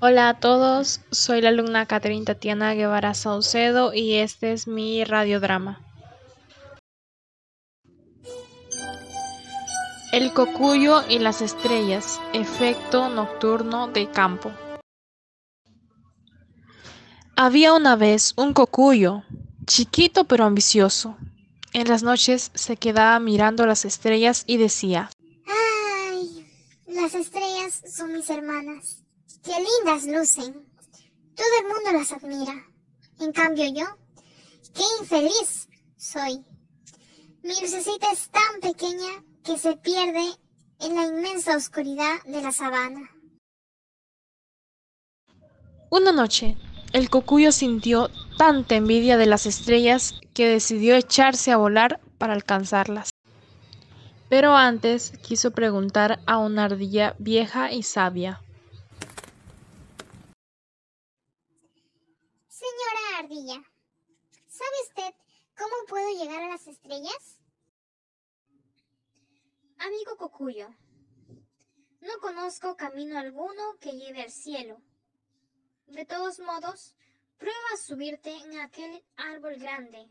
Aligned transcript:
Hola 0.00 0.28
a 0.28 0.38
todos, 0.38 1.00
soy 1.10 1.40
la 1.40 1.48
alumna 1.48 1.84
Caterina 1.84 2.26
Tatiana 2.26 2.72
Guevara 2.72 3.14
Saucedo 3.14 3.92
y 3.92 4.14
este 4.14 4.52
es 4.52 4.68
mi 4.68 5.02
radiodrama. 5.02 5.80
El 10.12 10.32
cocuyo 10.32 11.02
y 11.08 11.18
las 11.18 11.42
estrellas, 11.42 12.20
efecto 12.32 13.08
nocturno 13.08 13.88
de 13.88 14.08
campo. 14.08 14.52
Había 17.34 17.72
una 17.72 17.96
vez 17.96 18.34
un 18.36 18.52
cocuyo, 18.52 19.24
chiquito 19.66 20.26
pero 20.26 20.44
ambicioso. 20.44 21.16
En 21.72 21.88
las 21.88 22.04
noches 22.04 22.52
se 22.54 22.76
quedaba 22.76 23.18
mirando 23.18 23.66
las 23.66 23.84
estrellas 23.84 24.44
y 24.46 24.58
decía, 24.58 25.10
¡Ay! 25.44 26.46
Las 26.86 27.16
estrellas 27.16 27.82
son 27.92 28.12
mis 28.12 28.30
hermanas. 28.30 29.07
¡Qué 29.48 29.54
lindas 29.54 30.04
lucen! 30.04 30.52
Todo 31.34 31.46
el 31.62 31.68
mundo 31.72 31.92
las 31.94 32.12
admira. 32.12 32.66
En 33.18 33.32
cambio 33.32 33.64
yo, 33.64 33.86
qué 34.74 34.82
infeliz 35.00 35.70
soy. 35.96 36.44
Mi 37.42 37.58
lucecita 37.58 38.12
es 38.12 38.28
tan 38.28 38.60
pequeña 38.60 39.24
que 39.42 39.56
se 39.56 39.74
pierde 39.78 40.34
en 40.80 40.96
la 40.96 41.06
inmensa 41.06 41.56
oscuridad 41.56 42.22
de 42.26 42.42
la 42.42 42.52
sabana. 42.52 43.10
Una 45.88 46.12
noche, 46.12 46.58
el 46.92 47.08
cocuyo 47.08 47.50
sintió 47.50 48.10
tanta 48.36 48.74
envidia 48.74 49.16
de 49.16 49.24
las 49.24 49.46
estrellas 49.46 50.20
que 50.34 50.46
decidió 50.46 50.94
echarse 50.94 51.52
a 51.52 51.56
volar 51.56 52.00
para 52.18 52.34
alcanzarlas. 52.34 53.08
Pero 54.28 54.54
antes 54.54 55.12
quiso 55.22 55.52
preguntar 55.52 56.20
a 56.26 56.36
una 56.36 56.66
ardilla 56.66 57.16
vieja 57.18 57.72
y 57.72 57.82
sabia. 57.82 58.42
Señora 62.58 63.18
ardilla, 63.20 63.62
¿sabe 64.48 64.76
usted 64.88 65.14
cómo 65.56 65.76
puedo 65.86 66.08
llegar 66.10 66.42
a 66.42 66.48
las 66.48 66.66
estrellas? 66.66 67.38
Amigo 69.78 70.16
cocuyo, 70.16 70.68
no 72.00 72.18
conozco 72.20 72.76
camino 72.76 73.16
alguno 73.16 73.78
que 73.80 73.92
lleve 73.92 74.22
al 74.22 74.32
cielo. 74.32 74.82
De 75.86 76.04
todos 76.04 76.40
modos, 76.40 76.96
prueba 77.36 77.68
a 77.74 77.76
subirte 77.76 78.34
en 78.34 78.58
aquel 78.58 79.04
árbol 79.14 79.54
grande. 79.54 80.10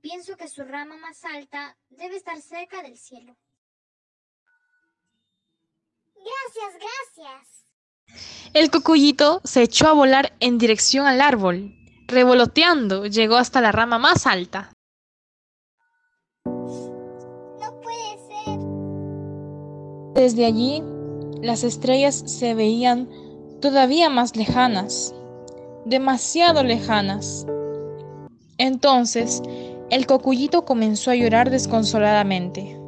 Pienso 0.00 0.36
que 0.36 0.46
su 0.46 0.62
rama 0.62 0.96
más 0.98 1.24
alta 1.24 1.76
debe 1.90 2.14
estar 2.14 2.40
cerca 2.40 2.80
del 2.82 2.96
cielo. 2.96 3.36
Gracias, 6.14 6.78
gracias. 6.78 7.71
El 8.54 8.70
cocuyito 8.70 9.40
se 9.44 9.62
echó 9.62 9.88
a 9.88 9.92
volar 9.92 10.34
en 10.40 10.58
dirección 10.58 11.06
al 11.06 11.20
árbol. 11.20 11.74
Revoloteando, 12.06 13.06
llegó 13.06 13.36
hasta 13.36 13.62
la 13.62 13.72
rama 13.72 13.98
más 13.98 14.26
alta. 14.26 14.72
No 16.44 17.80
puede 17.80 18.18
ser. 18.28 18.58
Desde 20.14 20.44
allí, 20.44 20.82
las 21.40 21.64
estrellas 21.64 22.22
se 22.26 22.54
veían 22.54 23.08
todavía 23.62 24.10
más 24.10 24.36
lejanas, 24.36 25.14
demasiado 25.86 26.62
lejanas. 26.62 27.46
Entonces, 28.58 29.42
el 29.90 30.06
cocuyito 30.06 30.64
comenzó 30.64 31.10
a 31.10 31.14
llorar 31.14 31.50
desconsoladamente. 31.50 32.81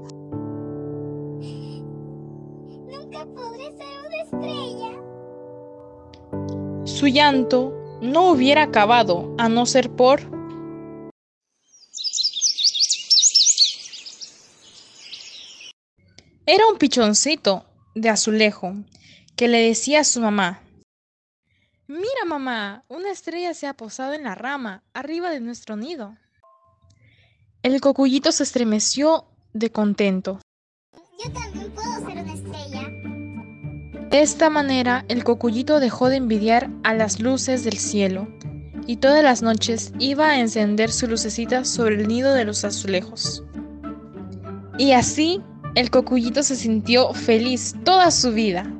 Su 7.04 7.08
llanto 7.08 7.98
no 8.00 8.30
hubiera 8.30 8.62
acabado 8.62 9.34
a 9.36 9.50
no 9.50 9.66
ser 9.66 9.90
por... 9.90 10.22
Era 16.46 16.66
un 16.66 16.78
pichoncito 16.78 17.66
de 17.94 18.08
azulejo 18.08 18.72
que 19.36 19.48
le 19.48 19.58
decía 19.58 20.00
a 20.00 20.04
su 20.04 20.22
mamá, 20.22 20.62
Mira 21.88 22.24
mamá, 22.26 22.86
una 22.88 23.10
estrella 23.10 23.52
se 23.52 23.66
ha 23.66 23.74
posado 23.74 24.14
en 24.14 24.22
la 24.22 24.34
rama, 24.34 24.82
arriba 24.94 25.28
de 25.28 25.40
nuestro 25.40 25.76
nido. 25.76 26.16
El 27.62 27.82
cocuyito 27.82 28.32
se 28.32 28.44
estremeció 28.44 29.26
de 29.52 29.70
contento. 29.70 30.40
Yo 31.22 31.30
también 31.34 31.63
esta 34.22 34.50
manera, 34.50 35.04
el 35.08 35.24
cocuyito 35.24 35.80
dejó 35.80 36.08
de 36.08 36.16
envidiar 36.16 36.70
a 36.82 36.94
las 36.94 37.20
luces 37.20 37.64
del 37.64 37.78
cielo 37.78 38.28
y 38.86 38.96
todas 38.96 39.24
las 39.24 39.42
noches 39.42 39.92
iba 39.98 40.30
a 40.30 40.40
encender 40.40 40.92
su 40.92 41.06
lucecita 41.06 41.64
sobre 41.64 41.96
el 41.96 42.08
nido 42.08 42.34
de 42.34 42.44
los 42.44 42.64
azulejos. 42.64 43.42
Y 44.78 44.92
así, 44.92 45.40
el 45.74 45.90
cocuyito 45.90 46.42
se 46.42 46.56
sintió 46.56 47.12
feliz 47.12 47.74
toda 47.84 48.10
su 48.10 48.32
vida. 48.32 48.70